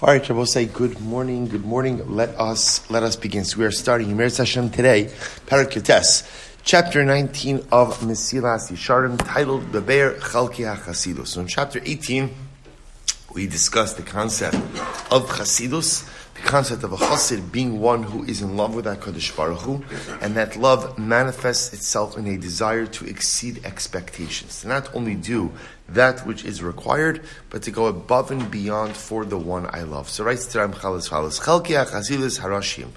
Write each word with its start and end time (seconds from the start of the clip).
All 0.00 0.10
right, 0.10 0.24
Shabbos 0.24 0.52
say 0.52 0.66
good 0.66 1.00
morning, 1.00 1.48
good 1.48 1.64
morning. 1.64 2.14
Let 2.14 2.28
us 2.38 2.88
let 2.88 3.02
us 3.02 3.16
begin. 3.16 3.44
So 3.44 3.58
we 3.58 3.64
are 3.64 3.72
starting 3.72 4.06
Yemir 4.06 4.30
Hashem 4.38 4.70
today, 4.70 5.06
Parak 5.46 6.22
chapter 6.62 7.04
19 7.04 7.56
of 7.72 7.98
Mesilas 7.98 8.70
Yesharim, 8.70 9.18
titled 9.18 9.72
Beber 9.72 10.16
Chalki 10.20 10.72
HaChasidus. 10.72 11.26
So 11.26 11.40
in 11.40 11.48
chapter 11.48 11.80
18, 11.84 12.30
we 13.34 13.48
discussed 13.48 13.96
the 13.96 14.04
concept 14.04 14.54
of 15.10 15.28
Chasidus, 15.30 16.08
the 16.42 16.48
concept 16.48 16.84
of 16.84 16.92
a 16.92 16.96
chassid 16.96 17.52
being 17.52 17.80
one 17.80 18.02
who 18.02 18.24
is 18.24 18.42
in 18.42 18.56
love 18.56 18.74
with 18.74 18.84
HaKadosh 18.84 19.36
Baruch 19.36 19.60
Hu, 19.60 19.84
and 20.20 20.34
that 20.36 20.56
love 20.56 20.98
manifests 20.98 21.72
itself 21.72 22.16
in 22.16 22.26
a 22.26 22.36
desire 22.36 22.86
to 22.86 23.06
exceed 23.06 23.64
expectations, 23.64 24.60
to 24.60 24.68
not 24.68 24.94
only 24.94 25.14
do 25.14 25.52
that 25.88 26.26
which 26.26 26.44
is 26.44 26.62
required, 26.62 27.22
but 27.48 27.62
to 27.62 27.70
go 27.70 27.86
above 27.86 28.30
and 28.30 28.50
beyond 28.50 28.94
for 28.94 29.24
the 29.24 29.38
one 29.38 29.66
I 29.72 29.82
love. 29.82 30.08
So 30.08 30.24
writes 30.24 30.46
Tiram 30.46 30.74
Chalas 30.74 31.08
Chalas. 31.08 31.40
Chalkia 31.40 31.86
Chasidus 31.86 32.40
Harashim. 32.40 32.88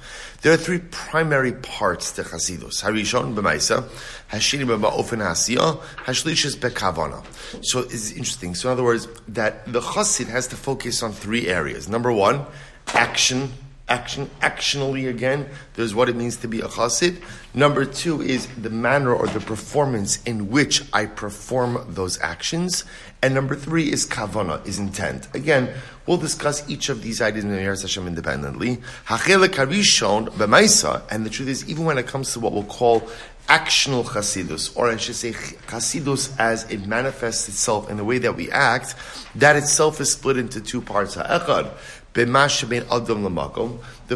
There 0.42 0.52
are 0.52 0.58
three 0.58 0.80
primary 0.80 1.54
parts 1.54 2.12
to 2.14 2.24
Chasidus. 2.24 2.84
Harishon 2.84 3.34
b'maisa, 3.34 3.84
Hashini 4.30 4.66
b'ma'ofen 4.66 5.20
hasiya, 5.20 5.78
Hashlishis 6.04 6.58
bekavana. 6.58 7.24
So 7.64 7.80
it's 7.80 8.12
interesting. 8.12 8.56
So 8.56 8.70
in 8.70 8.74
other 8.74 8.84
words, 8.84 9.08
that 9.30 9.72
the 9.72 9.80
Chassid 9.80 10.28
has 10.28 10.48
to 10.48 10.58
focus 10.58 11.02
on 11.02 11.14
three 11.14 11.48
areas. 11.48 11.88
Number 11.88 12.12
one, 12.12 12.46
action 12.88 13.52
action, 13.92 14.30
actionally 14.40 15.10
again, 15.10 15.46
there's 15.74 15.94
what 15.94 16.08
it 16.08 16.16
means 16.16 16.38
to 16.38 16.48
be 16.48 16.62
a 16.62 16.68
chassid. 16.68 17.22
Number 17.54 17.84
two 17.84 18.22
is 18.22 18.48
the 18.56 18.70
manner 18.70 19.14
or 19.14 19.28
the 19.28 19.42
performance 19.42 20.24
in 20.24 20.50
which 20.50 20.84
I 20.94 21.06
perform 21.08 21.86
those 21.90 22.20
actions. 22.22 22.86
And 23.22 23.36
number 23.36 23.56
three 23.56 23.92
is 23.92 24.08
kavana, 24.08 24.66
is 24.66 24.80
intent. 24.80 25.28
Again, 25.36 25.74
we'll 26.08 26.18
discuss 26.18 26.68
each 26.70 26.88
of 26.88 27.04
these 27.04 27.22
ideas 27.22 27.44
in 27.44 27.52
the 27.52 27.62
Hashem 27.62 28.08
independently. 28.08 28.78
b'maisa, 29.06 31.02
and 31.12 31.26
the 31.26 31.30
truth 31.30 31.50
is, 31.50 31.70
even 31.70 31.84
when 31.84 31.98
it 31.98 32.08
comes 32.08 32.32
to 32.34 32.40
what 32.40 32.54
we'll 32.54 32.64
call 32.64 33.10
actional 33.48 34.06
chasidus, 34.06 34.76
or 34.78 34.90
I 34.90 34.96
should 34.96 35.16
say 35.16 35.34
chasidus 35.34 36.34
as 36.40 36.70
it 36.72 36.88
manifests 36.88 37.50
itself 37.50 37.90
in 37.90 37.98
the 37.98 38.06
way 38.06 38.18
that 38.20 38.38
we 38.38 38.50
act, 38.52 38.96
that 39.36 39.58
itself 39.58 40.00
is 40.00 40.14
split 40.14 40.38
into 40.38 40.62
two 40.62 40.82
parts. 40.82 41.18
The 42.14 42.26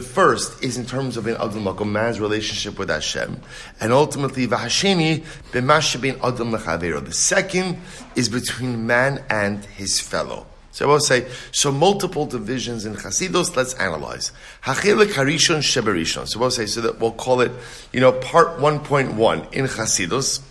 first 0.01 0.63
is 0.63 0.77
in 0.77 0.85
terms 0.85 1.15
of 1.15 1.27
an 1.27 1.35
adam 1.35 1.63
makom, 1.63 1.91
man's 1.91 2.19
relationship 2.19 2.77
with 2.77 2.89
Hashem, 2.89 3.39
and 3.79 3.93
ultimately 3.93 4.47
v'hasheni 4.47 5.23
adam 6.21 6.51
The 7.05 7.13
second 7.13 7.77
is 8.15 8.27
between 8.27 8.85
man 8.85 9.23
and 9.29 9.63
his 9.63 10.01
fellow. 10.01 10.45
So 10.75 10.89
I 10.89 10.91
will 10.91 10.99
say, 10.99 11.25
so 11.53 11.71
multiple 11.71 12.25
divisions 12.25 12.85
in 12.85 12.95
Chasidus, 12.95 13.55
let's 13.55 13.73
analyze. 13.75 14.33
Hachelik 14.63 15.13
Harishon 15.13 15.59
Sheberishon. 15.59 16.27
So 16.27 16.37
we'll 16.37 16.51
say, 16.51 16.65
so 16.65 16.81
that 16.81 16.99
we'll 16.99 17.13
call 17.13 17.39
it, 17.39 17.53
you 17.93 18.01
know, 18.01 18.11
part 18.11 18.59
1.1 18.59 19.53
in 19.53 19.65
Chasidus. 19.67 20.41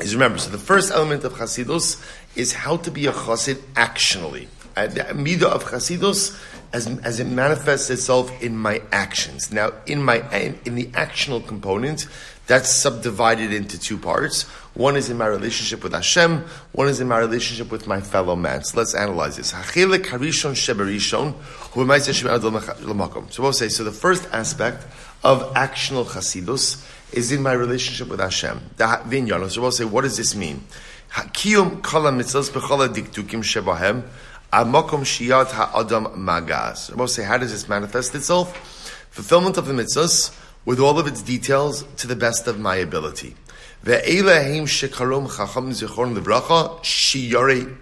Is 0.00 0.14
remember, 0.14 0.36
so 0.36 0.50
the 0.50 0.58
first 0.58 0.92
element 0.92 1.24
of 1.24 1.32
Chasidus 1.32 1.96
is 2.36 2.52
how 2.52 2.76
to 2.76 2.90
be 2.90 3.06
a 3.06 3.12
Chasid 3.12 3.56
actionally. 3.72 4.48
The 4.86 5.00
midah 5.14 5.44
of 5.44 5.64
Chasidus 5.64 6.38
as, 6.72 6.86
as 7.00 7.20
it 7.20 7.26
manifests 7.26 7.90
itself 7.90 8.30
in 8.42 8.56
my 8.56 8.82
actions. 8.92 9.52
Now, 9.52 9.72
in 9.86 10.02
my 10.02 10.18
in 10.64 10.74
the 10.74 10.86
actional 10.88 11.46
component, 11.46 12.06
that's 12.46 12.70
subdivided 12.70 13.52
into 13.52 13.78
two 13.78 13.98
parts. 13.98 14.42
One 14.74 14.96
is 14.96 15.10
in 15.10 15.18
my 15.18 15.26
relationship 15.26 15.82
with 15.82 15.92
Hashem. 15.92 16.44
One 16.72 16.88
is 16.88 17.00
in 17.00 17.08
my 17.08 17.18
relationship 17.18 17.70
with 17.70 17.86
my 17.86 18.00
fellow 18.00 18.36
man. 18.36 18.64
So 18.64 18.78
let's 18.78 18.94
analyze 18.94 19.36
this. 19.36 19.50
So 19.50 19.58
we'll 23.42 23.52
say 23.52 23.68
so. 23.68 23.84
The 23.84 23.92
first 23.92 24.28
aspect 24.32 24.86
of 25.24 25.54
actional 25.54 26.06
chasidus 26.06 26.86
is 27.12 27.32
in 27.32 27.42
my 27.42 27.52
relationship 27.52 28.08
with 28.08 28.20
Hashem. 28.20 28.60
So 28.78 29.60
we'll 29.60 29.70
say, 29.72 29.84
what 29.84 30.02
does 30.02 30.16
this 30.16 30.34
mean? 30.34 30.64
Kiyum 31.10 31.82
kala 31.82 32.12
b'chala 32.12 32.88
diktukim 32.88 33.42
shebahem. 33.42 34.04
Amakom 34.52 35.02
Shiyat 35.02 35.50
Ha'adam 35.50 36.06
Magaz. 36.16 36.90
Rabbi 36.90 37.04
say, 37.06 37.24
how 37.24 37.36
does 37.36 37.52
this 37.52 37.68
manifest 37.68 38.14
itself? 38.14 38.56
Fulfillment 39.10 39.58
of 39.58 39.66
the 39.66 39.74
mitzvahs 39.74 40.34
with 40.64 40.80
all 40.80 40.98
of 40.98 41.06
its 41.06 41.20
details 41.20 41.84
to 41.98 42.06
the 42.06 42.16
best 42.16 42.46
of 42.46 42.58
my 42.58 42.76
ability. 42.76 43.36
Ve'elahim 43.84 44.62
shekarom 44.62 45.28
chacham 45.36 45.70
zichron 45.70 46.16
levracha 46.16 46.80
shiyari 46.80 47.76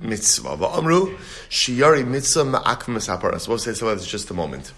mitzvah. 0.00 0.56
Va'amru 0.56 1.14
shiyari 1.50 2.06
mitzvah 2.06 2.44
ma'akvim 2.44 2.96
esaparas. 2.96 3.46
We'll 3.46 3.58
say 3.58 3.74
so 3.74 3.94
just 3.96 4.30
a 4.30 4.34
moment. 4.34 4.72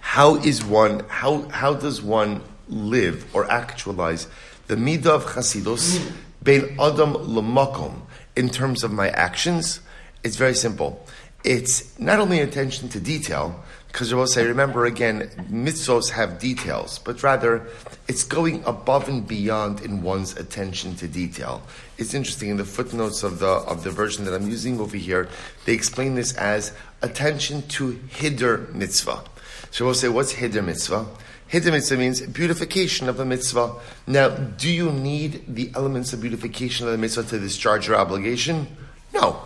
How 0.00 0.36
is 0.36 0.64
one, 0.64 1.00
how, 1.08 1.48
how 1.48 1.74
does 1.74 2.00
one 2.00 2.40
live 2.68 3.26
or 3.34 3.50
actualize 3.50 4.26
the 4.68 4.76
midah 4.76 5.06
of 5.06 5.26
chasidus 5.26 5.98
hmm. 5.98 6.16
bein 6.42 6.62
adam 6.80 7.14
lemakom 7.14 8.00
in 8.36 8.48
terms 8.48 8.82
of 8.84 8.92
my 8.92 9.08
actions, 9.10 9.80
it's 10.24 10.36
very 10.36 10.54
simple. 10.54 11.04
It's 11.44 11.98
not 11.98 12.20
only 12.20 12.40
attention 12.40 12.88
to 12.90 13.00
detail, 13.00 13.62
because 13.88 14.12
I 14.12 14.16
will 14.16 14.26
say, 14.26 14.46
remember 14.46 14.86
again, 14.86 15.28
mitzvos 15.50 16.10
have 16.10 16.38
details, 16.38 16.98
but 17.00 17.22
rather 17.22 17.66
it's 18.08 18.24
going 18.24 18.64
above 18.64 19.06
and 19.08 19.26
beyond 19.26 19.82
in 19.82 20.02
one's 20.02 20.34
attention 20.36 20.94
to 20.96 21.08
detail. 21.08 21.62
It's 21.98 22.14
interesting 22.14 22.48
in 22.48 22.56
the 22.56 22.64
footnotes 22.64 23.22
of 23.22 23.38
the 23.38 23.46
of 23.46 23.84
the 23.84 23.90
version 23.90 24.24
that 24.24 24.34
I'm 24.34 24.48
using 24.48 24.80
over 24.80 24.96
here, 24.96 25.28
they 25.66 25.74
explain 25.74 26.14
this 26.14 26.34
as 26.36 26.72
attention 27.02 27.62
to 27.68 28.00
hider 28.18 28.68
mitzvah. 28.72 29.24
So 29.70 29.84
we'll 29.84 29.94
say, 29.94 30.08
what's 30.08 30.34
hider 30.34 30.62
mitzvah? 30.62 31.06
Hider 31.52 31.70
mitzvah 31.70 31.98
means 31.98 32.20
beautification 32.22 33.10
of 33.10 33.20
a 33.20 33.26
mitzvah. 33.26 33.74
Now, 34.06 34.30
do 34.30 34.70
you 34.70 34.90
need 34.90 35.44
the 35.54 35.70
elements 35.74 36.14
of 36.14 36.22
beautification 36.22 36.86
of 36.86 36.92
the 36.92 36.98
mitzvah 36.98 37.24
to 37.24 37.38
discharge 37.38 37.86
your 37.86 37.96
obligation? 37.96 38.66
No. 39.12 39.38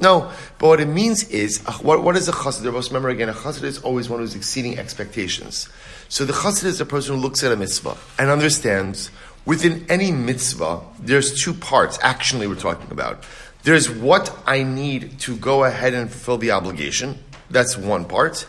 No, 0.00 0.32
but 0.58 0.66
what 0.66 0.80
it 0.80 0.86
means 0.86 1.28
is, 1.28 1.62
uh, 1.64 1.72
what, 1.74 2.02
what 2.02 2.16
is 2.16 2.28
a 2.28 2.32
chassid? 2.32 2.64
Remember 2.64 3.08
again, 3.08 3.28
a 3.28 3.32
chassid 3.32 3.62
is 3.62 3.78
always 3.82 4.08
one 4.08 4.18
who's 4.18 4.34
exceeding 4.34 4.76
expectations. 4.76 5.68
So 6.08 6.24
the 6.24 6.32
chassid 6.32 6.64
is 6.64 6.80
a 6.80 6.86
person 6.86 7.14
who 7.14 7.20
looks 7.20 7.44
at 7.44 7.52
a 7.52 7.56
mitzvah 7.56 7.96
and 8.18 8.28
understands 8.28 9.12
within 9.44 9.86
any 9.88 10.10
mitzvah, 10.10 10.80
there's 10.98 11.40
two 11.40 11.54
parts, 11.54 11.98
actionally 11.98 12.48
we're 12.48 12.56
talking 12.56 12.90
about. 12.90 13.22
There's 13.62 13.88
what 13.88 14.36
I 14.44 14.64
need 14.64 15.20
to 15.20 15.36
go 15.36 15.62
ahead 15.62 15.94
and 15.94 16.10
fulfill 16.10 16.38
the 16.38 16.50
obligation. 16.50 17.20
That's 17.50 17.76
one 17.76 18.04
part. 18.04 18.44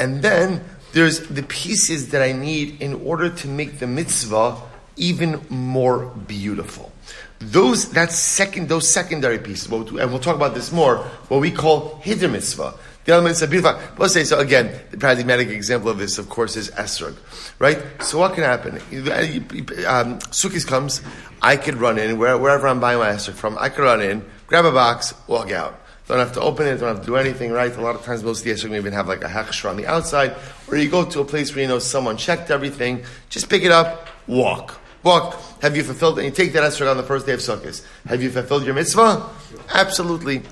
And 0.00 0.22
then 0.22 0.64
there's 0.98 1.20
the 1.28 1.44
pieces 1.44 2.10
that 2.10 2.22
I 2.22 2.32
need 2.32 2.82
in 2.82 2.94
order 2.94 3.30
to 3.30 3.46
make 3.46 3.78
the 3.78 3.86
mitzvah 3.86 4.56
even 4.96 5.40
more 5.48 6.06
beautiful. 6.26 6.90
Those 7.38 7.88
that's 7.92 8.18
second 8.18 8.68
those 8.68 8.90
secondary 8.90 9.38
pieces, 9.38 9.70
and 9.70 10.10
we'll 10.10 10.18
talk 10.18 10.34
about 10.34 10.54
this 10.54 10.72
more. 10.72 10.96
What 11.28 11.40
we 11.40 11.52
call 11.52 12.00
hiddur 12.02 12.32
mitzvah. 12.32 12.74
The 13.04 13.12
elements 13.12 13.40
of 13.42 13.50
beautiful. 13.50 13.80
Let's 13.96 14.12
say 14.12 14.24
so. 14.24 14.40
Again, 14.40 14.74
the 14.90 14.98
paradigmatic 14.98 15.48
example 15.50 15.88
of 15.88 15.98
this, 15.98 16.18
of 16.18 16.28
course, 16.28 16.56
is 16.56 16.68
esrog, 16.72 17.14
right? 17.60 17.78
So 18.02 18.18
what 18.18 18.34
can 18.34 18.42
happen? 18.42 18.74
Um, 18.74 20.18
Sukkot 20.34 20.66
comes, 20.66 21.00
I 21.40 21.56
could 21.56 21.76
run 21.76 21.98
in 21.98 22.18
wherever 22.18 22.66
I'm 22.66 22.80
buying 22.80 22.98
my 22.98 23.10
esrog 23.10 23.34
from. 23.34 23.56
I 23.56 23.68
could 23.68 23.84
run 23.84 24.02
in, 24.02 24.24
grab 24.48 24.64
a 24.64 24.72
box, 24.72 25.14
walk 25.28 25.52
out. 25.52 25.80
Don't 26.08 26.18
have 26.18 26.32
to 26.32 26.40
open 26.40 26.66
it, 26.66 26.78
don't 26.78 26.96
have 26.96 27.00
to 27.00 27.06
do 27.06 27.16
anything, 27.16 27.52
right? 27.52 27.74
A 27.76 27.80
lot 27.82 27.94
of 27.94 28.02
times 28.02 28.24
most 28.24 28.38
of 28.40 28.44
the 28.46 28.52
esrog 28.52 28.74
even 28.74 28.94
have 28.94 29.08
like 29.08 29.22
a 29.22 29.28
hechsher 29.28 29.68
on 29.68 29.76
the 29.76 29.86
outside, 29.86 30.34
or 30.68 30.78
you 30.78 30.88
go 30.90 31.04
to 31.04 31.20
a 31.20 31.24
place 31.24 31.54
where 31.54 31.62
you 31.62 31.68
know 31.68 31.78
someone 31.78 32.16
checked 32.16 32.50
everything, 32.50 33.04
just 33.28 33.50
pick 33.50 33.62
it 33.62 33.70
up, 33.70 34.08
walk. 34.26 34.80
Walk. 35.02 35.38
Have 35.60 35.76
you 35.76 35.84
fulfilled, 35.84 36.18
and 36.18 36.24
you 36.24 36.32
take 36.32 36.54
that 36.54 36.62
esrog 36.62 36.90
on 36.90 36.96
the 36.96 37.02
first 37.02 37.26
day 37.26 37.32
of 37.32 37.40
Sukkot. 37.40 37.84
Have 38.06 38.22
you 38.22 38.30
fulfilled 38.30 38.64
your 38.64 38.74
mitzvah? 38.74 39.28
Absolutely. 39.72 40.42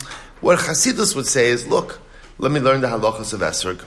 What 0.42 0.58
Chasidus 0.58 1.16
would 1.16 1.26
say 1.26 1.48
is, 1.48 1.66
look, 1.66 2.00
let 2.38 2.52
me 2.52 2.60
learn 2.60 2.82
the 2.82 2.88
halachas 2.88 3.32
of 3.32 3.40
esrog. 3.40 3.82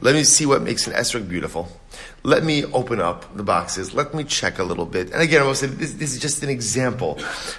Let 0.00 0.14
me 0.14 0.22
see 0.22 0.46
what 0.46 0.62
makes 0.62 0.86
an 0.86 0.92
esrog 0.92 1.28
beautiful. 1.28 1.68
Let 2.22 2.44
me 2.44 2.64
open 2.66 3.00
up 3.00 3.36
the 3.36 3.42
boxes. 3.42 3.92
Let 3.92 4.14
me 4.14 4.24
check 4.24 4.58
a 4.58 4.64
little 4.64 4.86
bit. 4.86 5.10
And 5.10 5.20
again, 5.20 5.42
I 5.42 5.44
will 5.44 5.54
say 5.54 5.66
this, 5.66 5.94
this 5.94 6.14
is 6.14 6.20
just 6.20 6.42
an 6.42 6.48
example. 6.48 7.18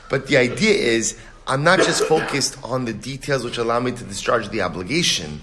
But 0.09 0.27
the 0.27 0.37
idea 0.37 0.73
is, 0.73 1.19
I'm 1.49 1.63
not 1.63 1.79
just 1.79 2.03
focused 2.03 2.63
on 2.63 2.85
the 2.85 2.93
details 2.93 3.43
which 3.43 3.57
allow 3.57 3.79
me 3.79 3.91
to 3.91 4.03
discharge 4.03 4.49
the 4.49 4.61
obligation. 4.61 5.41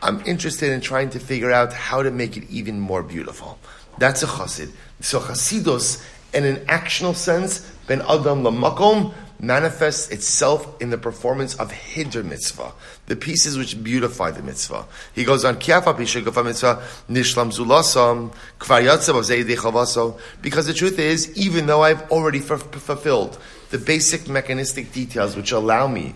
I'm 0.00 0.24
interested 0.24 0.70
in 0.70 0.80
trying 0.80 1.10
to 1.10 1.18
figure 1.18 1.50
out 1.50 1.72
how 1.72 2.00
to 2.00 2.12
make 2.12 2.36
it 2.36 2.48
even 2.48 2.78
more 2.78 3.02
beautiful. 3.02 3.58
That's 3.98 4.22
a 4.22 4.26
chassid. 4.26 4.70
So 5.00 5.18
chasidus, 5.18 6.00
in 6.32 6.44
an 6.44 6.64
actional 6.66 7.16
sense, 7.16 7.68
ben 7.88 8.02
adam 8.02 8.44
lamakom, 8.44 9.12
manifests 9.40 10.10
itself 10.10 10.80
in 10.80 10.90
the 10.90 10.98
performance 10.98 11.54
of 11.56 11.70
hidr 11.70 12.24
mitzvah, 12.24 12.72
the 13.06 13.16
pieces 13.16 13.56
which 13.56 13.82
beautify 13.82 14.30
the 14.30 14.42
mitzvah. 14.42 14.84
He 15.14 15.24
goes 15.24 15.44
on, 15.44 15.54
mitzvah, 15.54 16.82
nishlam 17.08 17.52
zulasam, 17.52 18.32
kvar 18.58 20.20
because 20.42 20.66
the 20.66 20.74
truth 20.74 20.98
is, 20.98 21.36
even 21.36 21.66
though 21.66 21.82
I've 21.82 22.10
already 22.10 22.38
f- 22.38 22.62
fulfilled 22.62 23.38
the 23.70 23.78
basic 23.78 24.28
mechanistic 24.28 24.92
details 24.92 25.36
which 25.36 25.52
allow 25.52 25.86
me 25.86 26.14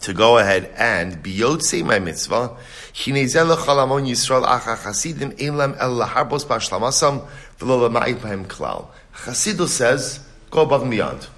to 0.00 0.12
go 0.12 0.38
ahead 0.38 0.70
and 0.76 1.22
biyotze 1.22 1.84
my 1.84 1.98
mitzvah. 1.98 2.56
Chinezel 2.92 3.56
chalamon 3.56 4.06
Yisrael 4.08 4.46
acha 4.46 4.76
chasidim 4.76 5.30
ein 5.40 5.74
el 5.78 5.96
laharbos 5.96 6.44
b'ashlamasam 6.44 7.26
v'lo 7.58 7.90
b'hem 7.90 8.46
klal. 8.46 8.86
Chasidus 9.14 9.68
says, 9.68 10.20
go 10.50 10.62
above 10.62 10.82
and 10.82 10.90
beyond. 10.90 11.28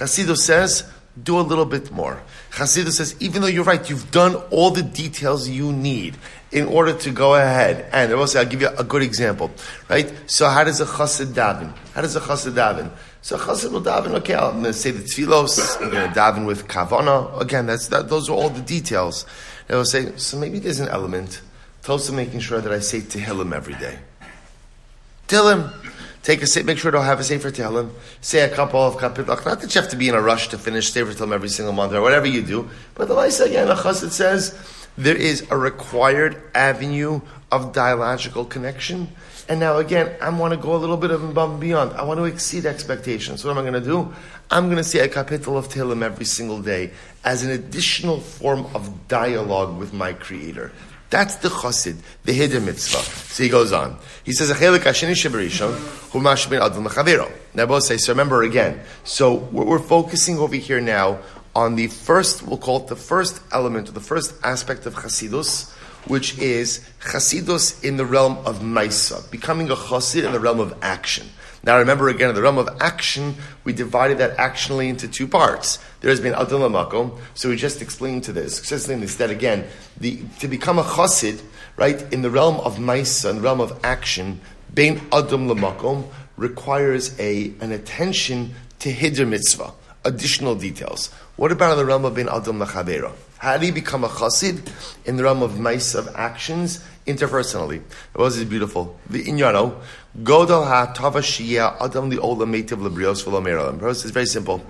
Chasidus 0.00 0.38
says, 0.38 0.90
do 1.22 1.38
a 1.38 1.42
little 1.42 1.66
bit 1.66 1.90
more. 1.90 2.22
Chasidus 2.52 2.92
says, 2.92 3.14
even 3.20 3.42
though 3.42 3.48
you're 3.48 3.64
right, 3.64 3.90
you've 3.90 4.10
done 4.10 4.34
all 4.50 4.70
the 4.70 4.82
details 4.82 5.46
you 5.46 5.72
need 5.72 6.16
in 6.52 6.66
order 6.66 6.94
to 6.94 7.10
go 7.10 7.34
ahead. 7.34 7.86
And 7.92 8.10
will 8.12 8.26
say, 8.26 8.40
I'll 8.40 8.46
give 8.46 8.62
you 8.62 8.68
a 8.68 8.82
good 8.82 9.02
example, 9.02 9.50
right? 9.90 10.10
So 10.26 10.48
how 10.48 10.64
does 10.64 10.80
a 10.80 10.86
chassid 10.86 11.34
daven? 11.34 11.76
How 11.92 12.00
does 12.00 12.16
a 12.16 12.20
chassid 12.20 12.52
daven? 12.52 12.90
So 13.20 13.36
chassid 13.36 13.72
will 13.72 13.82
daven, 13.82 14.14
okay, 14.20 14.34
I'm 14.34 14.52
going 14.52 14.64
to 14.64 14.72
say 14.72 14.90
the 14.90 15.02
tefillos, 15.02 15.82
I'm 15.82 15.90
going 15.90 16.10
to 16.10 16.18
daven 16.18 16.46
with 16.46 16.66
kavana. 16.66 17.38
Again, 17.38 17.66
that's, 17.66 17.88
that, 17.88 18.08
those 18.08 18.30
are 18.30 18.32
all 18.32 18.48
the 18.48 18.62
details. 18.62 19.26
And 19.68 19.74
I 19.74 19.78
will 19.78 19.84
say, 19.84 20.16
so 20.16 20.38
maybe 20.38 20.60
there's 20.60 20.80
an 20.80 20.88
element 20.88 21.42
to 21.82 21.92
also 21.92 22.14
making 22.14 22.40
sure 22.40 22.62
that 22.62 22.72
I 22.72 22.78
say 22.78 23.00
Tehillim 23.00 23.54
every 23.54 23.74
day. 23.74 23.98
Tehillim. 25.28 25.89
Take 26.22 26.42
a 26.42 26.64
make 26.64 26.78
sure 26.78 26.90
to 26.90 27.00
have 27.00 27.18
a 27.18 27.24
Sefer 27.24 27.50
Tehillim, 27.50 27.90
say 28.20 28.40
a 28.40 28.54
couple 28.54 28.80
of 28.80 28.96
kapitlach. 28.96 29.46
Not 29.46 29.60
that 29.62 29.74
you 29.74 29.80
have 29.80 29.90
to 29.90 29.96
be 29.96 30.08
in 30.08 30.14
a 30.14 30.20
rush 30.20 30.48
to 30.48 30.58
finish 30.58 30.92
Sefer 30.92 31.12
Tehillim 31.12 31.32
every 31.32 31.48
single 31.48 31.72
month 31.72 31.94
or 31.94 32.02
whatever 32.02 32.26
you 32.26 32.42
do, 32.42 32.68
but 32.94 33.08
the 33.08 33.14
Laisa 33.14 33.46
again, 33.46 33.68
a 33.68 33.74
chassid 33.74 34.10
says, 34.10 34.54
there 34.98 35.16
is 35.16 35.46
a 35.50 35.56
required 35.56 36.42
avenue 36.54 37.22
of 37.50 37.72
dialogical 37.72 38.44
connection. 38.44 39.08
And 39.48 39.58
now 39.58 39.78
again, 39.78 40.14
I 40.20 40.28
want 40.28 40.52
to 40.52 40.58
go 40.58 40.74
a 40.74 40.76
little 40.76 40.96
bit 40.96 41.10
above 41.10 41.52
and 41.52 41.60
beyond. 41.60 41.92
I 41.92 42.04
want 42.04 42.18
to 42.18 42.24
exceed 42.24 42.66
expectations. 42.66 43.44
What 43.44 43.52
am 43.52 43.58
I 43.58 43.62
going 43.62 43.74
to 43.74 43.80
do? 43.80 44.12
I'm 44.50 44.66
going 44.66 44.76
to 44.76 44.84
say 44.84 45.00
a 45.00 45.08
kapitel 45.08 45.56
of 45.56 45.68
Tehillim 45.68 46.02
every 46.02 46.26
single 46.26 46.60
day 46.60 46.90
as 47.24 47.42
an 47.42 47.50
additional 47.50 48.20
form 48.20 48.66
of 48.74 49.08
dialogue 49.08 49.78
with 49.78 49.92
my 49.92 50.12
Creator. 50.12 50.70
That's 51.10 51.34
the 51.36 51.48
chassid, 51.48 51.96
the 52.24 52.38
hiddur 52.38 52.64
mitzvah. 52.64 53.02
So 53.34 53.42
he 53.42 53.48
goes 53.48 53.72
on. 53.72 53.98
He 54.24 54.32
says, 54.32 54.50
"Achelik 54.50 54.78
hasheni 54.78 55.12
sheberishon 55.12 55.74
hu 56.12 56.20
mashmin 56.20 56.64
adam 56.64 56.86
lechavero." 56.86 57.30
Now, 57.52 57.78
say, 57.80 57.96
so 57.96 58.12
remember 58.12 58.44
again. 58.44 58.80
So 59.02 59.34
we're 59.34 59.80
focusing 59.80 60.38
over 60.38 60.54
here 60.54 60.80
now 60.80 61.18
on 61.54 61.74
the 61.74 61.88
first, 61.88 62.42
we'll 62.46 62.58
call 62.58 62.78
it 62.78 62.86
the 62.86 62.96
first 62.96 63.40
element, 63.50 63.88
or 63.88 63.92
the 63.92 64.00
first 64.00 64.34
aspect 64.44 64.86
of 64.86 64.94
Chasidus, 64.94 65.72
which 66.06 66.38
is 66.38 66.80
Chasidus 67.00 67.82
in 67.84 67.96
the 67.96 68.04
realm 68.04 68.38
of 68.46 68.60
Maisa, 68.60 69.30
becoming 69.30 69.70
a 69.70 69.76
Chasid 69.76 70.24
in 70.24 70.32
the 70.32 70.40
realm 70.40 70.60
of 70.60 70.76
action. 70.82 71.28
Now 71.62 71.78
remember 71.78 72.08
again, 72.08 72.30
in 72.30 72.34
the 72.34 72.42
realm 72.42 72.58
of 72.58 72.68
action, 72.80 73.34
we 73.64 73.72
divided 73.72 74.18
that 74.18 74.36
actionally 74.38 74.88
into 74.88 75.08
two 75.08 75.28
parts. 75.28 75.78
There 76.00 76.10
has 76.10 76.20
been 76.20 76.34
Adon 76.34 76.72
Makom, 76.72 77.18
so 77.34 77.50
we 77.50 77.56
just 77.56 77.82
explained 77.82 78.24
to 78.24 78.32
this, 78.32 78.66
just 78.66 78.88
instead 78.88 79.30
again, 79.30 79.66
the, 79.98 80.22
to 80.38 80.48
become 80.48 80.78
a 80.78 80.84
Chasid, 80.84 81.42
right, 81.76 82.00
in 82.12 82.22
the 82.22 82.30
realm 82.30 82.56
of 82.60 82.76
Maisa, 82.76 83.30
in 83.30 83.36
the 83.36 83.42
realm 83.42 83.60
of 83.60 83.78
action, 83.84 84.40
Bein 84.72 85.00
Adam 85.12 85.48
Lamakom, 85.48 86.06
requires 86.36 87.18
a, 87.20 87.52
an 87.60 87.72
attention 87.72 88.54
to 88.78 88.90
Hidr 88.90 89.28
Mitzvah 89.28 89.72
additional 90.04 90.54
details. 90.54 91.08
What 91.36 91.52
about 91.52 91.72
in 91.72 91.78
the 91.78 91.84
realm 91.84 92.04
of 92.04 92.14
bin 92.14 92.28
adam 92.28 92.58
lachavera? 92.58 93.12
How 93.40 93.56
do 93.56 93.64
you 93.64 93.72
become 93.72 94.04
a 94.04 94.08
chassid 94.08 94.70
in 95.06 95.16
the 95.16 95.22
realm 95.22 95.42
of 95.42 95.52
maisa 95.52 96.00
of 96.00 96.14
actions 96.14 96.84
interpersonally? 97.06 97.76
It 97.76 98.18
was 98.18 98.44
beautiful. 98.44 99.00
The 99.08 99.24
inyano 99.24 99.80
godal 100.18 100.66
ha 100.66 100.92
tava 100.92 101.20
shiyah 101.20 101.80
adam 101.80 102.12
ola 102.20 102.44
meitiv 102.44 102.86
lebrios 102.86 103.24
v'lo 103.24 103.90
It's 103.90 104.02
very 104.10 104.26
simple. 104.26 104.62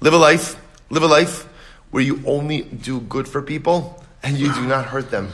Live 0.00 0.14
a 0.14 0.16
life, 0.16 0.60
live 0.90 1.04
a 1.04 1.06
life 1.06 1.44
where 1.92 2.02
you 2.02 2.20
only 2.26 2.62
do 2.62 2.98
good 3.02 3.28
for 3.28 3.40
people 3.40 4.02
and 4.24 4.36
you 4.36 4.52
do 4.52 4.66
not 4.66 4.86
hurt 4.86 5.12
them. 5.12 5.28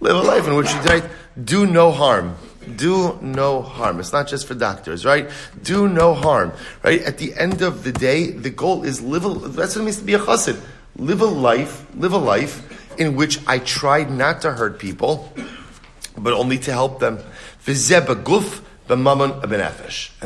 Live 0.00 0.16
a 0.16 0.22
life 0.22 0.46
in 0.46 0.54
which 0.54 0.72
you 0.72 1.02
do 1.44 1.66
no 1.66 1.92
harm. 1.92 2.36
Do 2.76 3.18
no 3.20 3.60
harm. 3.60 4.00
It's 4.00 4.14
not 4.14 4.28
just 4.28 4.46
for 4.46 4.54
doctors, 4.54 5.04
right? 5.04 5.28
Do 5.62 5.86
no 5.86 6.14
harm, 6.14 6.52
right? 6.82 7.02
At 7.02 7.18
the 7.18 7.34
end 7.34 7.60
of 7.60 7.84
the 7.84 7.92
day, 7.92 8.30
the 8.30 8.48
goal 8.48 8.84
is 8.84 9.02
live. 9.02 9.26
A, 9.26 9.48
that's 9.48 9.76
what 9.76 9.82
it 9.82 9.84
means 9.84 9.98
to 9.98 10.04
be 10.04 10.14
a 10.14 10.18
chassid. 10.18 10.58
Live 10.98 11.20
a 11.20 11.26
life. 11.26 11.86
Live 11.94 12.12
a 12.12 12.18
life 12.18 12.98
in 12.98 13.14
which 13.14 13.38
I 13.46 13.60
try 13.60 14.02
not 14.02 14.40
to 14.42 14.50
hurt 14.50 14.80
people, 14.80 15.32
but 16.16 16.32
only 16.32 16.58
to 16.58 16.72
help 16.72 16.98
them. 16.98 17.20
And 17.66 17.76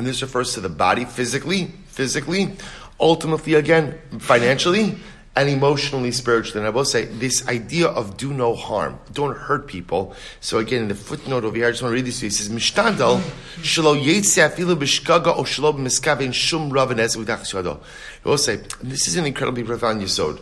this 0.06 0.22
refers 0.22 0.54
to 0.54 0.60
the 0.60 0.70
body 0.70 1.04
physically, 1.04 1.72
physically, 1.88 2.56
ultimately 2.98 3.54
again 3.54 3.98
financially, 4.18 4.96
and 5.36 5.48
emotionally, 5.48 6.10
spiritually. 6.10 6.60
And 6.60 6.66
I 6.66 6.70
will 6.70 6.86
say 6.86 7.04
this 7.04 7.46
idea 7.48 7.88
of 7.88 8.16
do 8.16 8.32
no 8.32 8.54
harm, 8.54 8.98
don't 9.12 9.36
hurt 9.36 9.66
people. 9.66 10.14
So 10.40 10.58
again, 10.58 10.82
in 10.82 10.88
the 10.88 10.94
footnote 10.94 11.44
over 11.44 11.56
here, 11.56 11.66
I 11.66 11.70
just 11.70 11.82
want 11.82 11.92
to 11.92 11.96
read 11.96 12.06
this 12.06 12.20
to 12.20 12.26
you. 12.26 12.28
It 12.28 12.34
says, 12.34 12.48
"Mishtadal 12.48 13.20
shelo 13.60 13.94
yetze 14.02 14.48
afilu 14.48 14.76
b'shkaga 14.76 15.36
o 15.36 15.42
shelo 15.42 15.74
b'miskaven 15.74 16.32
shum 16.32 16.70
rav 16.70 16.90
v'dach 16.90 17.80
I 18.24 18.28
will 18.28 18.38
say 18.38 18.56
this 18.82 19.08
is 19.08 19.16
an 19.16 19.26
incredibly 19.26 19.64
profound 19.64 20.00
yisod. 20.02 20.40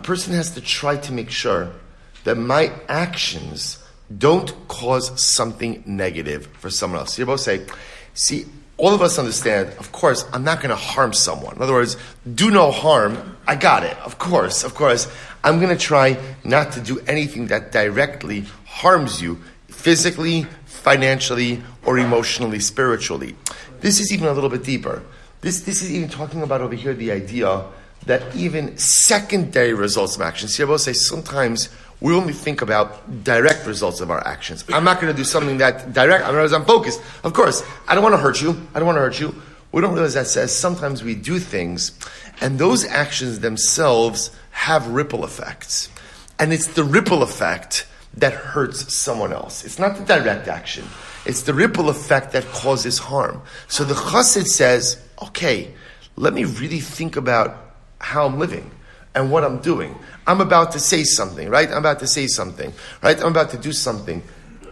A 0.00 0.02
person 0.02 0.32
has 0.32 0.52
to 0.52 0.62
try 0.62 0.96
to 0.96 1.12
make 1.12 1.28
sure 1.28 1.72
that 2.24 2.36
my 2.36 2.72
actions 2.88 3.84
don't 4.16 4.50
cause 4.66 5.22
something 5.22 5.82
negative 5.84 6.46
for 6.54 6.70
someone 6.70 7.00
else. 7.00 7.18
You 7.18 7.26
both 7.26 7.40
say, 7.40 7.66
see, 8.14 8.46
all 8.78 8.94
of 8.94 9.02
us 9.02 9.18
understand, 9.18 9.68
of 9.78 9.92
course, 9.92 10.24
I'm 10.32 10.42
not 10.42 10.62
going 10.62 10.70
to 10.70 10.74
harm 10.74 11.12
someone. 11.12 11.56
In 11.56 11.60
other 11.60 11.74
words, 11.74 11.98
do 12.34 12.50
no 12.50 12.70
harm. 12.70 13.36
I 13.46 13.56
got 13.56 13.84
it. 13.84 13.94
Of 13.98 14.18
course, 14.18 14.64
of 14.64 14.74
course. 14.74 15.06
I'm 15.44 15.58
going 15.60 15.76
to 15.76 15.84
try 15.84 16.16
not 16.44 16.72
to 16.72 16.80
do 16.80 16.98
anything 17.00 17.48
that 17.48 17.70
directly 17.70 18.46
harms 18.64 19.20
you 19.20 19.38
physically, 19.68 20.46
financially, 20.64 21.62
or 21.84 21.98
emotionally, 21.98 22.60
spiritually. 22.60 23.36
This 23.80 24.00
is 24.00 24.14
even 24.14 24.28
a 24.28 24.32
little 24.32 24.48
bit 24.48 24.64
deeper. 24.64 25.02
This, 25.42 25.60
this 25.60 25.82
is 25.82 25.92
even 25.92 26.08
talking 26.08 26.40
about 26.40 26.62
over 26.62 26.74
here 26.74 26.94
the 26.94 27.12
idea 27.12 27.66
that 28.06 28.34
even 28.34 28.76
secondary 28.78 29.74
results 29.74 30.16
of 30.16 30.22
actions. 30.22 30.56
See, 30.56 30.62
I 30.62 30.66
will 30.66 30.78
say 30.78 30.92
sometimes 30.92 31.68
we 32.00 32.14
only 32.14 32.32
think 32.32 32.62
about 32.62 33.24
direct 33.24 33.66
results 33.66 34.00
of 34.00 34.10
our 34.10 34.26
actions. 34.26 34.64
I'm 34.70 34.84
not 34.84 35.00
going 35.00 35.12
to 35.12 35.16
do 35.16 35.24
something 35.24 35.58
that 35.58 35.92
direct, 35.92 36.24
I'm, 36.24 36.34
I'm 36.34 36.64
focused. 36.64 37.00
Of 37.24 37.34
course, 37.34 37.62
I 37.86 37.94
don't 37.94 38.02
want 38.02 38.14
to 38.14 38.20
hurt 38.20 38.40
you. 38.40 38.66
I 38.74 38.78
don't 38.78 38.86
want 38.86 38.96
to 38.96 39.02
hurt 39.02 39.20
you. 39.20 39.34
We 39.72 39.82
don't 39.82 39.92
realize 39.92 40.14
that 40.14 40.26
says 40.26 40.56
sometimes 40.56 41.04
we 41.04 41.14
do 41.14 41.38
things 41.38 41.92
and 42.40 42.58
those 42.58 42.84
actions 42.84 43.40
themselves 43.40 44.30
have 44.50 44.88
ripple 44.88 45.24
effects. 45.24 45.88
And 46.38 46.52
it's 46.52 46.68
the 46.68 46.84
ripple 46.84 47.22
effect 47.22 47.86
that 48.14 48.32
hurts 48.32 48.94
someone 48.94 49.32
else. 49.32 49.64
It's 49.64 49.78
not 49.78 49.96
the 49.96 50.04
direct 50.04 50.48
action. 50.48 50.84
It's 51.26 51.42
the 51.42 51.54
ripple 51.54 51.90
effect 51.90 52.32
that 52.32 52.44
causes 52.46 52.98
harm. 52.98 53.42
So 53.68 53.84
the 53.84 53.94
chassid 53.94 54.46
says, 54.46 55.00
okay, 55.22 55.72
let 56.16 56.32
me 56.32 56.44
really 56.44 56.80
think 56.80 57.16
about 57.16 57.69
how 58.00 58.26
I'm 58.26 58.38
living 58.38 58.70
and 59.14 59.30
what 59.30 59.44
I'm 59.44 59.60
doing. 59.60 59.96
I'm 60.26 60.40
about 60.40 60.72
to 60.72 60.80
say 60.80 61.04
something, 61.04 61.48
right? 61.48 61.70
I'm 61.70 61.78
about 61.78 62.00
to 62.00 62.06
say 62.06 62.26
something, 62.26 62.72
right? 63.02 63.18
I'm 63.20 63.28
about 63.28 63.50
to 63.50 63.58
do 63.58 63.72
something. 63.72 64.22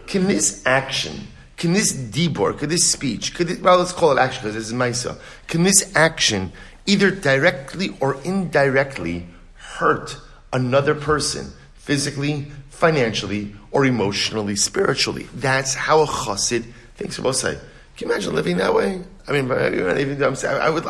Can 0.07 0.27
this 0.27 0.65
action, 0.65 1.27
can 1.57 1.73
this 1.73 1.93
debor, 1.93 2.57
can 2.57 2.69
this 2.69 2.89
speech, 2.89 3.35
could 3.35 3.51
it, 3.51 3.61
well, 3.61 3.77
let's 3.77 3.93
call 3.93 4.11
it 4.11 4.19
action 4.19 4.43
because 4.43 4.55
this 4.55 4.67
is 4.67 4.73
Maisa. 4.73 5.19
Can 5.47 5.63
this 5.63 5.95
action 5.95 6.51
either 6.85 7.11
directly 7.11 7.95
or 7.99 8.19
indirectly 8.23 9.27
hurt 9.53 10.17
another 10.51 10.95
person 10.95 11.51
physically, 11.75 12.51
financially, 12.69 13.55
or 13.71 13.85
emotionally, 13.85 14.55
spiritually? 14.55 15.27
That's 15.35 15.75
how 15.75 16.01
a 16.01 16.07
chassid 16.07 16.65
thinks 16.95 17.19
about 17.19 17.35
say. 17.35 17.57
Can 17.97 18.07
you 18.07 18.13
imagine 18.13 18.33
living 18.33 18.57
that 18.57 18.73
way? 18.73 19.01
I 19.27 19.31
mean, 19.33 19.51
I 19.51 20.69
would. 20.69 20.85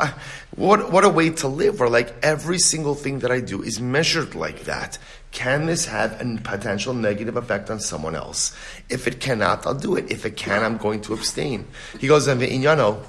What 0.59 0.91
what 0.91 1.05
a 1.05 1.09
way 1.09 1.29
to 1.29 1.47
live! 1.47 1.79
Where 1.79 1.87
like 1.87 2.13
every 2.21 2.59
single 2.59 2.93
thing 2.93 3.19
that 3.19 3.31
I 3.31 3.39
do 3.39 3.63
is 3.63 3.79
measured 3.79 4.35
like 4.35 4.65
that. 4.65 4.97
Can 5.31 5.67
this 5.67 5.85
have 5.85 6.19
a 6.19 6.37
potential 6.43 6.93
negative 6.93 7.37
effect 7.37 7.69
on 7.69 7.79
someone 7.79 8.13
else? 8.13 8.53
If 8.89 9.07
it 9.07 9.21
cannot, 9.21 9.65
I'll 9.65 9.73
do 9.73 9.95
it. 9.95 10.11
If 10.11 10.25
it 10.25 10.35
can, 10.35 10.65
I'm 10.65 10.75
going 10.75 10.99
to 11.03 11.13
abstain. 11.13 11.65
He 11.97 12.07
goes, 12.07 12.27
"Inyano." 12.27 13.01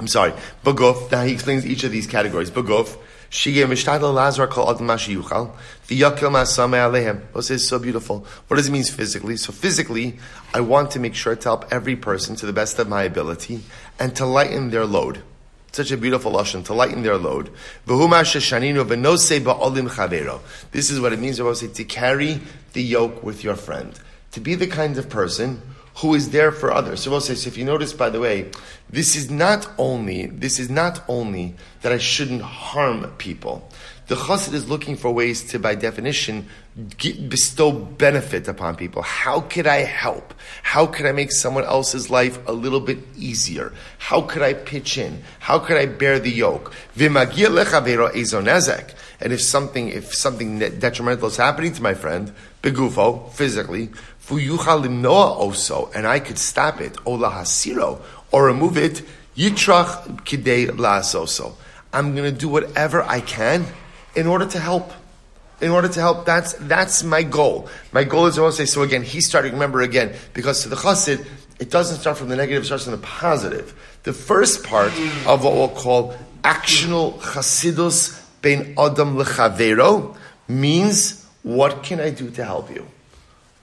I'm 0.00 0.08
sorry, 0.08 0.32
baguf. 0.64 1.12
Now 1.12 1.22
he 1.22 1.34
explains 1.34 1.64
each 1.64 1.84
of 1.84 1.92
these 1.92 2.08
categories. 2.08 2.50
Baguf. 2.50 2.98
Shige 3.30 3.64
mishtadel 3.64 4.12
lazar 4.12 4.48
kol 4.48 4.68
adam 4.68 4.88
yuchal 4.88 5.52
v'yakel 5.86 6.32
masame 6.32 6.78
alehem. 6.82 7.32
This 7.32 7.52
is 7.52 7.68
so 7.68 7.78
beautiful. 7.78 8.26
What 8.48 8.56
does 8.56 8.66
it 8.66 8.72
mean 8.72 8.82
physically? 8.82 9.36
So 9.36 9.52
physically, 9.52 10.18
I 10.52 10.62
want 10.62 10.90
to 10.90 10.98
make 10.98 11.14
sure 11.14 11.36
to 11.36 11.48
help 11.48 11.72
every 11.72 11.94
person 11.94 12.34
to 12.34 12.46
the 12.46 12.52
best 12.52 12.80
of 12.80 12.88
my 12.88 13.04
ability 13.04 13.60
and 14.00 14.16
to 14.16 14.26
lighten 14.26 14.70
their 14.70 14.84
load. 14.84 15.22
Such 15.72 15.92
a 15.92 15.96
beautiful 15.96 16.32
lashon 16.32 16.64
to 16.64 16.74
lighten 16.74 17.02
their 17.02 17.16
load. 17.16 17.50
This 17.86 18.00
is 20.90 21.00
what 21.00 21.12
it 21.12 21.18
means. 21.20 21.36
To 21.38 21.84
carry 21.84 22.40
the 22.72 22.82
yoke 22.82 23.22
with 23.22 23.44
your 23.44 23.56
friend, 23.56 23.98
to 24.32 24.40
be 24.40 24.54
the 24.54 24.66
kind 24.66 24.98
of 24.98 25.08
person 25.08 25.62
who 25.96 26.14
is 26.14 26.30
there 26.30 26.50
for 26.52 26.72
others. 26.72 27.00
So 27.00 27.10
we'll 27.10 27.20
say, 27.20 27.34
so 27.34 27.48
if 27.48 27.58
you 27.58 27.64
notice, 27.64 27.92
by 27.92 28.10
the 28.10 28.20
way, 28.20 28.50
this 28.88 29.16
is 29.16 29.30
not 29.30 29.68
only, 29.76 30.26
this 30.26 30.58
is 30.58 30.70
not 30.70 31.02
only 31.08 31.54
that 31.82 31.92
I 31.92 31.98
shouldn't 31.98 32.42
harm 32.42 33.06
people. 33.18 33.68
The 34.10 34.16
chassid 34.16 34.54
is 34.54 34.68
looking 34.68 34.96
for 34.96 35.12
ways 35.12 35.44
to, 35.52 35.60
by 35.60 35.76
definition, 35.76 36.48
bestow 37.28 37.70
benefit 37.70 38.48
upon 38.48 38.74
people. 38.74 39.02
How 39.02 39.42
could 39.42 39.68
I 39.68 39.84
help? 39.84 40.34
How 40.64 40.84
could 40.84 41.06
I 41.06 41.12
make 41.12 41.30
someone 41.30 41.62
else's 41.62 42.10
life 42.10 42.36
a 42.48 42.52
little 42.52 42.80
bit 42.80 42.98
easier? 43.16 43.72
How 43.98 44.22
could 44.22 44.42
I 44.42 44.54
pitch 44.54 44.98
in? 44.98 45.22
How 45.38 45.60
could 45.60 45.76
I 45.76 45.86
bear 45.86 46.18
the 46.18 46.28
yoke? 46.32 46.74
And 46.96 47.16
if 49.32 49.40
something, 49.40 49.88
if 49.90 50.12
something 50.12 50.58
detrimental 50.58 51.28
is 51.28 51.36
happening 51.36 51.72
to 51.74 51.80
my 51.80 51.94
friend, 51.94 52.34
begufo, 52.64 53.30
physically, 53.30 53.90
also, 54.28 55.90
and 55.94 56.04
I 56.08 56.18
could 56.18 56.38
stop 56.38 56.80
it, 56.80 56.96
ola 57.06 57.30
hasiro, 57.30 58.00
or 58.32 58.46
remove 58.46 58.76
it. 58.76 59.02
I'm 61.92 62.14
going 62.16 62.34
to 62.34 62.36
do 62.36 62.48
whatever 62.48 63.02
I 63.04 63.20
can 63.20 63.66
in 64.14 64.26
order 64.26 64.46
to 64.46 64.58
help 64.58 64.92
in 65.60 65.70
order 65.70 65.88
to 65.88 66.00
help. 66.00 66.24
That's 66.24 66.54
that's 66.54 67.02
my 67.02 67.22
goal. 67.22 67.68
My 67.92 68.04
goal 68.04 68.26
is 68.26 68.38
I 68.38 68.42
want 68.42 68.54
to 68.54 68.66
say. 68.66 68.66
So 68.66 68.82
again, 68.82 69.02
He 69.02 69.20
started. 69.20 69.52
Remember 69.52 69.80
again, 69.80 70.14
because 70.32 70.62
to 70.62 70.68
the 70.68 70.76
chassid, 70.76 71.26
it 71.58 71.70
doesn't 71.70 71.98
start 71.98 72.18
from 72.18 72.28
the 72.28 72.36
negative; 72.36 72.62
it 72.62 72.66
starts 72.66 72.84
from 72.84 72.92
the 72.92 73.06
positive. 73.06 73.74
The 74.02 74.12
first 74.12 74.64
part 74.64 74.92
of 75.26 75.44
what 75.44 75.54
we'll 75.54 75.68
call 75.68 76.14
actional 76.42 77.18
chasidus 77.20 78.24
ben 78.40 78.74
adam 78.78 79.16
lechavero 79.16 80.16
means 80.48 81.26
what 81.42 81.82
can 81.82 82.00
I 82.00 82.10
do 82.10 82.30
to 82.30 82.44
help 82.44 82.70
you? 82.70 82.86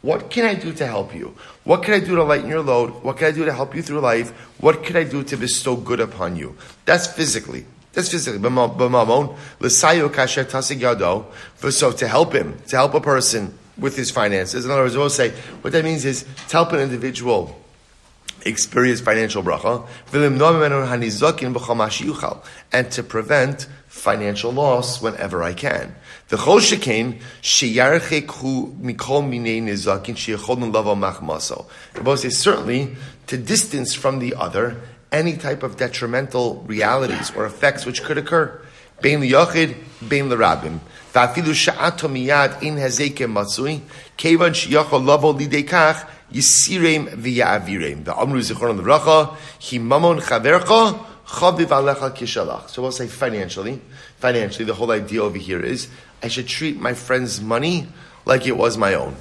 What 0.01 0.29
can 0.29 0.45
I 0.45 0.53
do 0.53 0.71
to 0.73 0.85
help 0.85 1.15
you? 1.15 1.35
What 1.63 1.83
can 1.83 1.95
I 1.95 1.99
do 1.99 2.15
to 2.15 2.23
lighten 2.23 2.47
your 2.47 2.61
load? 2.61 3.03
What 3.03 3.17
can 3.17 3.27
I 3.27 3.31
do 3.31 3.45
to 3.45 3.51
help 3.51 3.75
you 3.75 3.81
through 3.81 3.99
life? 3.99 4.29
What 4.61 4.83
can 4.83 4.95
I 4.95 5.03
do 5.03 5.23
to 5.23 5.35
bestow 5.35 5.75
good 5.75 5.99
upon 5.99 6.35
you? 6.35 6.55
That's 6.85 7.07
physically. 7.07 7.65
That's 7.97 8.11
physically. 8.11 8.37
Yado. 10.77 11.25
So 11.71 11.91
to 11.91 12.07
help 12.07 12.31
him, 12.31 12.59
to 12.67 12.75
help 12.75 12.93
a 12.93 13.01
person 13.01 13.57
with 13.75 13.97
his 13.97 14.11
finances. 14.11 14.65
In 14.65 14.71
other 14.71 14.83
words, 14.83 14.95
we'll 14.95 15.09
say, 15.09 15.31
what 15.61 15.73
that 15.73 15.83
means 15.83 16.05
is 16.05 16.23
to 16.49 16.57
help 16.57 16.73
an 16.73 16.79
individual 16.79 17.59
experience 18.45 19.01
financial 19.01 19.41
bracha, 19.41 19.83
and 22.71 22.91
to 22.91 23.01
prevent 23.01 23.67
financial 23.87 24.51
loss 24.51 25.01
whenever 25.01 25.41
I 25.41 25.53
can. 25.53 25.95
The 26.27 26.37
chol 26.37 26.59
sheyarchek 27.41 28.29
hu 28.29 28.75
mikol 28.79 29.27
minei 29.27 29.59
nizakin 29.59 30.13
sheyechodun 30.13 30.71
lavo 30.71 30.93
machmaso. 30.93 31.65
The 31.95 32.01
both 32.01 32.19
say 32.19 32.29
certainly 32.29 32.95
to 33.25 33.37
distance 33.39 33.95
from 33.95 34.19
the 34.19 34.35
other 34.35 34.79
any 35.11 35.37
type 35.37 35.63
of 35.63 35.77
detrimental 35.77 36.63
realities 36.67 37.31
or 37.35 37.45
effects 37.45 37.85
which 37.85 38.03
could 38.03 38.17
occur. 38.17 38.59
Bein 39.01 39.21
liyachid, 39.21 39.75
bein 40.07 40.29
l'rabim. 40.29 40.79
Va'afilu 41.13 41.53
sha'ato 41.53 42.09
miyad 42.09 42.61
in 42.63 42.75
hazeke 42.75 43.25
matzui, 43.27 43.81
kevan 44.17 44.53
shiyachol 44.53 45.05
lavo 45.05 45.33
lidei 45.33 45.67
kach, 45.67 46.07
yisirem 46.31 47.07
v'ya'avirem. 47.09 48.03
Va'amru 48.03 48.41
zichron 48.41 48.81
l'racha, 48.81 49.35
hi 49.59 49.77
mamon 49.77 50.19
chavercha, 50.19 50.99
chaviv 51.27 51.67
alecha 51.67 52.11
kishalach. 52.15 52.69
So 52.69 52.81
we'll 52.81 52.91
say 52.91 53.07
financially, 53.07 53.81
financially, 54.17 54.65
the 54.65 54.73
whole 54.73 54.91
idea 54.91 55.23
over 55.23 55.37
here 55.37 55.61
is, 55.61 55.89
I 56.23 56.27
should 56.27 56.47
treat 56.47 56.79
my 56.79 56.93
friend's 56.93 57.39
money 57.39 57.87
like 58.25 58.47
it 58.47 58.57
was 58.57 58.77
my 58.77 58.95
own. 58.95 59.15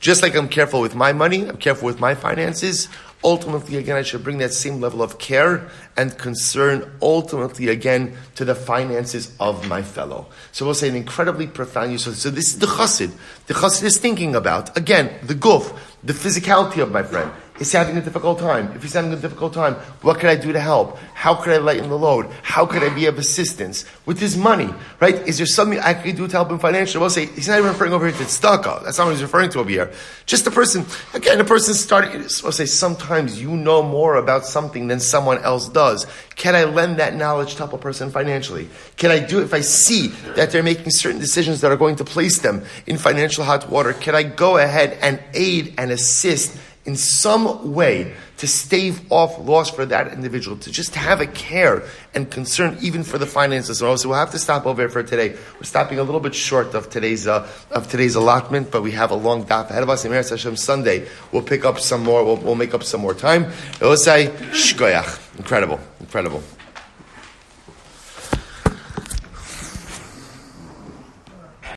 Just 0.00 0.22
like 0.22 0.36
I'm 0.36 0.48
careful 0.48 0.80
with 0.80 0.94
my 0.94 1.12
money, 1.12 1.46
I'm 1.46 1.56
careful 1.56 1.86
with 1.86 2.00
my 2.00 2.14
finances, 2.14 2.88
ultimately 3.24 3.76
again 3.76 3.96
I 3.96 4.02
should 4.02 4.22
bring 4.22 4.38
that 4.38 4.52
same 4.52 4.80
level 4.80 5.02
of 5.02 5.18
care 5.18 5.68
and 5.96 6.16
concern 6.16 6.90
ultimately 7.02 7.68
again 7.68 8.16
to 8.36 8.44
the 8.44 8.54
finances 8.54 9.34
of 9.40 9.66
my 9.68 9.82
fellow. 9.82 10.26
So 10.52 10.64
we'll 10.64 10.74
say 10.74 10.88
an 10.88 10.96
incredibly 10.96 11.46
profound 11.46 11.92
use. 11.92 12.04
So 12.16 12.30
this 12.30 12.54
is 12.54 12.58
the 12.58 12.66
chassid. 12.66 13.12
The 13.46 13.54
chassid 13.54 13.84
is 13.84 13.98
thinking 13.98 14.36
about, 14.36 14.76
again, 14.76 15.10
the 15.22 15.34
guf, 15.34 15.76
the 16.04 16.12
physicality 16.12 16.82
of 16.82 16.92
my 16.92 17.02
friend. 17.02 17.30
Is 17.60 17.72
having 17.72 17.96
a 17.96 18.00
difficult 18.00 18.38
time? 18.38 18.70
If 18.76 18.82
he's 18.82 18.92
having 18.92 19.12
a 19.12 19.16
difficult 19.16 19.52
time, 19.52 19.74
what 20.02 20.20
can 20.20 20.28
I 20.28 20.36
do 20.36 20.52
to 20.52 20.60
help? 20.60 20.96
How 21.14 21.34
could 21.34 21.52
I 21.52 21.56
lighten 21.56 21.88
the 21.88 21.98
load? 21.98 22.26
How 22.42 22.64
could 22.64 22.84
I 22.84 22.94
be 22.94 23.06
of 23.06 23.18
assistance 23.18 23.84
with 24.06 24.20
his 24.20 24.36
money? 24.36 24.72
Right? 25.00 25.16
Is 25.26 25.38
there 25.38 25.46
something 25.46 25.80
I 25.80 25.94
could 25.94 26.14
do 26.14 26.28
to 26.28 26.32
help 26.32 26.52
him 26.52 26.60
financially? 26.60 27.00
We'll 27.00 27.10
say 27.10 27.26
he's 27.26 27.48
not 27.48 27.58
even 27.58 27.70
referring 27.70 27.92
over 27.92 28.06
here 28.06 28.16
to 28.16 28.24
tzedakah. 28.24 28.84
That's 28.84 28.98
not 28.98 29.06
what 29.06 29.14
he's 29.14 29.22
referring 29.22 29.50
to 29.50 29.58
over 29.58 29.70
here. 29.70 29.92
Just 30.24 30.46
a 30.46 30.52
person. 30.52 30.86
Again, 31.14 31.40
a 31.40 31.44
person 31.44 31.74
starting. 31.74 32.20
We'll 32.20 32.52
say 32.52 32.66
sometimes 32.66 33.42
you 33.42 33.50
know 33.50 33.82
more 33.82 34.14
about 34.16 34.46
something 34.46 34.86
than 34.86 35.00
someone 35.00 35.38
else 35.38 35.68
does. 35.68 36.06
Can 36.36 36.54
I 36.54 36.62
lend 36.62 36.98
that 36.98 37.16
knowledge 37.16 37.52
to 37.52 37.58
help 37.58 37.72
a 37.72 37.78
person 37.78 38.12
financially? 38.12 38.68
Can 38.96 39.10
I 39.10 39.18
do 39.18 39.42
if 39.42 39.52
I 39.52 39.62
see 39.62 40.08
that 40.36 40.52
they're 40.52 40.62
making 40.62 40.90
certain 40.90 41.18
decisions 41.18 41.60
that 41.62 41.72
are 41.72 41.76
going 41.76 41.96
to 41.96 42.04
place 42.04 42.38
them 42.38 42.64
in 42.86 42.98
financial 42.98 43.42
hot 43.42 43.68
water? 43.68 43.92
Can 43.92 44.14
I 44.14 44.22
go 44.22 44.58
ahead 44.58 44.96
and 45.02 45.20
aid 45.34 45.74
and 45.76 45.90
assist? 45.90 46.56
In 46.88 46.96
some 46.96 47.74
way 47.74 48.14
to 48.38 48.46
stave 48.48 49.12
off 49.12 49.38
loss 49.38 49.68
for 49.68 49.84
that 49.84 50.10
individual, 50.10 50.56
to 50.56 50.72
just 50.72 50.94
have 50.94 51.20
a 51.20 51.26
care 51.26 51.82
and 52.14 52.30
concern 52.30 52.78
even 52.80 53.02
for 53.04 53.18
the 53.18 53.26
finances. 53.26 53.80
So 53.80 53.94
we'll 54.08 54.18
have 54.18 54.30
to 54.30 54.38
stop 54.38 54.64
over 54.64 54.80
here 54.80 54.88
for 54.88 55.02
today. 55.02 55.36
We're 55.56 55.64
stopping 55.64 55.98
a 55.98 56.02
little 56.02 56.20
bit 56.20 56.34
short 56.34 56.74
of 56.74 56.88
today's 56.88 57.26
uh, 57.26 57.46
of 57.72 57.90
today's 57.90 58.14
allotment, 58.14 58.70
but 58.70 58.80
we 58.82 58.92
have 58.92 59.10
a 59.10 59.16
long 59.16 59.44
daf 59.44 59.68
ahead 59.68 59.82
of 59.82 59.90
us. 59.90 60.06
Emir 60.06 60.22
Hashem 60.22 60.56
Sunday, 60.56 61.06
we'll 61.30 61.42
pick 61.42 61.66
up 61.66 61.78
some 61.78 62.02
more. 62.02 62.24
We'll, 62.24 62.36
we'll 62.36 62.54
make 62.54 62.72
up 62.72 62.84
some 62.84 63.02
more 63.02 63.12
time. 63.12 63.44
It 63.44 63.82
will 63.82 63.98
say 63.98 64.32
shkoyach. 64.52 65.38
Incredible, 65.38 65.78
incredible. 66.00 66.42